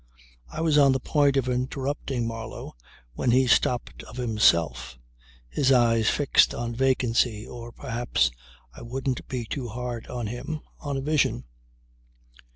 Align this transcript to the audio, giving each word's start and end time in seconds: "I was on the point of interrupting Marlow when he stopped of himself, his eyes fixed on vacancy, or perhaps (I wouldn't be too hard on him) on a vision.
"I 0.49 0.61
was 0.61 0.79
on 0.79 0.93
the 0.93 0.99
point 0.99 1.37
of 1.37 1.47
interrupting 1.47 2.25
Marlow 2.25 2.73
when 3.13 3.29
he 3.29 3.45
stopped 3.45 4.01
of 4.05 4.17
himself, 4.17 4.97
his 5.47 5.71
eyes 5.71 6.09
fixed 6.09 6.55
on 6.55 6.73
vacancy, 6.73 7.45
or 7.45 7.71
perhaps 7.71 8.31
(I 8.73 8.81
wouldn't 8.81 9.27
be 9.27 9.45
too 9.45 9.67
hard 9.67 10.07
on 10.07 10.25
him) 10.25 10.61
on 10.79 10.97
a 10.97 11.01
vision. 11.01 11.43